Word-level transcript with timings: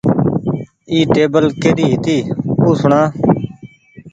اي 0.91 0.99
ٽيبل 1.13 1.45
ڪري 1.63 1.85
هيتي 1.91 2.17
او 2.61 2.69
سوڻا۔ 2.79 3.01